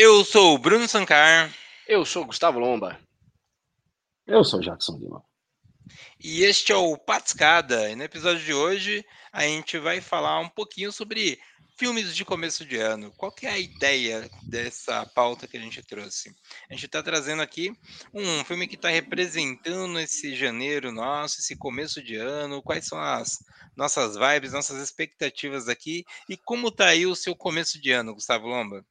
[0.00, 1.52] Eu sou o Bruno Sancar.
[1.84, 3.00] Eu sou o Gustavo Lomba.
[4.28, 5.24] Eu sou o Jackson Lima.
[6.22, 7.90] E este é o Patscada.
[7.90, 11.40] E no episódio de hoje a gente vai falar um pouquinho sobre
[11.76, 13.12] filmes de começo de ano.
[13.16, 16.32] Qual que é a ideia dessa pauta que a gente trouxe?
[16.70, 17.72] A gente está trazendo aqui
[18.14, 22.62] um filme que está representando esse janeiro nosso, esse começo de ano.
[22.62, 23.40] Quais são as
[23.76, 28.46] nossas vibes, nossas expectativas aqui e como está aí o seu começo de ano, Gustavo
[28.46, 28.86] Lomba?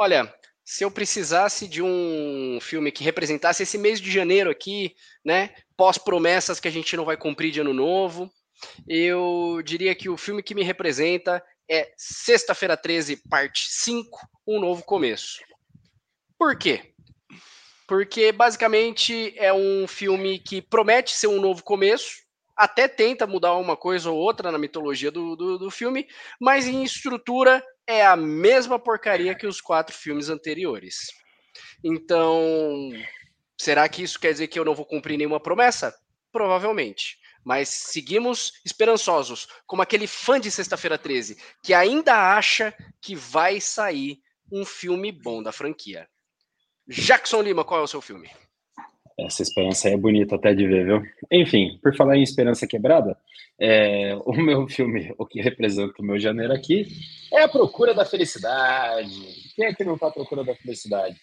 [0.00, 0.32] Olha,
[0.64, 4.94] se eu precisasse de um filme que representasse esse mês de janeiro aqui,
[5.24, 8.30] né, pós-promessas que a gente não vai cumprir de ano novo,
[8.86, 14.84] eu diria que o filme que me representa é Sexta-feira 13, parte 5, Um Novo
[14.84, 15.40] Começo.
[16.38, 16.92] Por quê?
[17.88, 22.22] Porque basicamente é um filme que promete ser um novo começo,
[22.56, 26.06] até tenta mudar uma coisa ou outra na mitologia do, do, do filme,
[26.40, 31.06] mas em estrutura é a mesma porcaria que os quatro filmes anteriores.
[31.82, 32.90] Então,
[33.56, 35.94] será que isso quer dizer que eu não vou cumprir nenhuma promessa?
[36.30, 37.18] Provavelmente.
[37.42, 44.18] Mas seguimos esperançosos, como aquele fã de Sexta-feira 13, que ainda acha que vai sair
[44.52, 46.06] um filme bom da franquia.
[46.86, 48.30] Jackson Lima, qual é o seu filme?
[49.18, 51.02] Essa esperança é bonita até de ver, viu?
[51.32, 53.18] Enfim, por falar em esperança quebrada,
[53.60, 56.86] é, o meu filme, o que representa o meu janeiro aqui,
[57.32, 59.10] é a procura da felicidade.
[59.56, 61.16] Quem é que não está à procura da felicidade?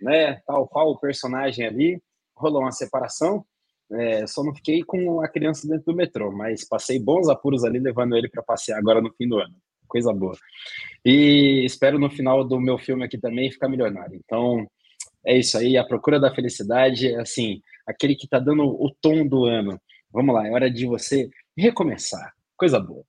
[0.00, 0.40] Né?
[0.46, 2.02] Tal qual o personagem ali,
[2.36, 3.44] rolou uma separação,
[3.92, 7.78] é, só não fiquei com a criança dentro do metrô, mas passei bons apuros ali
[7.78, 9.54] levando ele para passear agora no fim do ano.
[9.86, 10.36] Coisa boa.
[11.04, 14.20] E espero no final do meu filme aqui também ficar milionário.
[14.24, 14.66] Então,
[15.26, 19.44] é isso aí, a procura da felicidade, assim, aquele que está dando o tom do
[19.44, 19.80] ano.
[20.12, 22.32] Vamos lá, é hora de você recomeçar.
[22.56, 23.04] Coisa boa.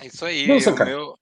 [0.00, 1.18] É isso aí, o meu...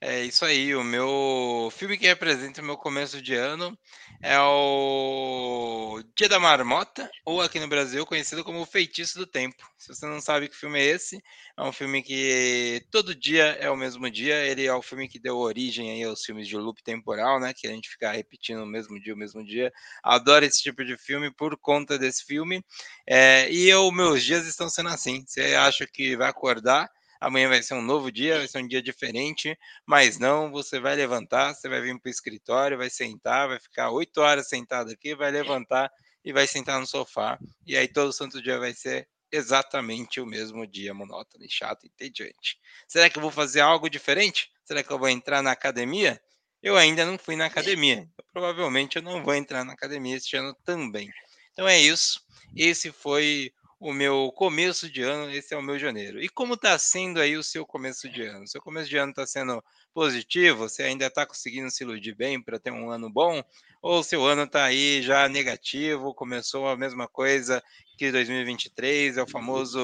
[0.00, 3.76] É isso aí, o meu filme que representa o meu começo de ano
[4.22, 9.56] é o Dia da Marmota, ou aqui no Brasil conhecido como O Feitiço do Tempo.
[9.76, 11.20] Se você não sabe que filme é esse,
[11.56, 14.36] é um filme que todo dia é o mesmo dia.
[14.46, 17.52] Ele é o filme que deu origem aí aos filmes de loop temporal, né?
[17.52, 19.72] Que a gente fica repetindo o mesmo dia, o mesmo dia.
[20.04, 22.64] Adoro esse tipo de filme por conta desse filme.
[23.04, 25.24] É, e eu, meus dias estão sendo assim.
[25.26, 26.88] Você acha que vai acordar?
[27.20, 30.94] Amanhã vai ser um novo dia, vai ser um dia diferente, mas não, você vai
[30.94, 35.14] levantar, você vai vir para o escritório, vai sentar, vai ficar oito horas sentado aqui,
[35.14, 35.90] vai levantar
[36.24, 40.66] e vai sentar no sofá, e aí todo santo dia vai ser exatamente o mesmo
[40.66, 42.58] dia monótono e chato e entediante.
[42.86, 44.50] Será que eu vou fazer algo diferente?
[44.64, 46.20] Será que eu vou entrar na academia?
[46.62, 48.08] Eu ainda não fui na academia.
[48.32, 51.10] provavelmente eu não vou entrar na academia este ano também.
[51.52, 52.20] Então é isso.
[52.56, 56.20] Esse foi o meu começo de ano, esse é o meu janeiro.
[56.20, 58.46] E como está sendo aí o seu começo de ano?
[58.46, 59.62] Seu começo de ano está sendo
[59.94, 60.68] positivo?
[60.68, 63.42] Você ainda está conseguindo se iludir bem para ter um ano bom?
[63.80, 67.62] Ou seu ano está aí já negativo, começou a mesma coisa
[67.96, 69.82] que 2023, é o famoso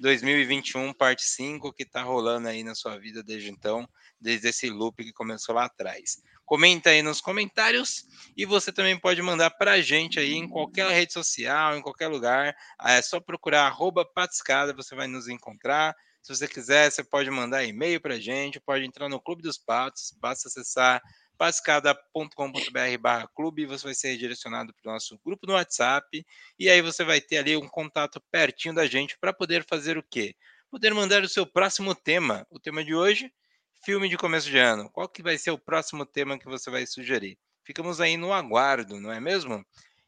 [0.00, 3.88] 2021 parte 5 que está rolando aí na sua vida desde então,
[4.20, 6.22] desde esse loop que começou lá atrás.
[6.44, 8.04] Comenta aí nos comentários
[8.36, 12.06] e você também pode mandar para a gente aí em qualquer rede social, em qualquer
[12.06, 12.54] lugar.
[12.78, 15.92] Ah, é só procurar arroba patiscada, você vai nos encontrar.
[16.22, 19.58] Se você quiser, você pode mandar e-mail para a gente, pode entrar no Clube dos
[19.58, 21.02] Patos, basta acessar
[21.36, 26.24] patiscada.com.br barra clube e você vai ser redirecionado para o nosso grupo no WhatsApp
[26.58, 30.02] e aí você vai ter ali um contato pertinho da gente para poder fazer o
[30.02, 30.34] quê?
[30.70, 32.46] Poder mandar o seu próximo tema.
[32.50, 33.30] O tema de hoje
[33.84, 34.90] filme de começo de ano.
[34.90, 37.38] Qual que vai ser o próximo tema que você vai sugerir?
[37.64, 39.64] Ficamos aí no aguardo, não é mesmo?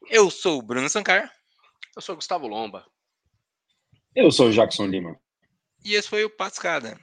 [0.09, 1.31] Eu sou o Bruno Sancar.
[1.95, 2.85] Eu sou o Gustavo Lomba.
[4.15, 5.17] Eu sou o Jackson Lima.
[5.83, 6.99] E esse foi o Pascada.